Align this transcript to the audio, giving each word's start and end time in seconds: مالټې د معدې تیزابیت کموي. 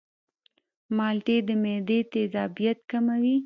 مالټې 0.97 1.37
د 1.47 1.49
معدې 1.63 1.99
تیزابیت 2.11 2.79
کموي. 2.89 3.35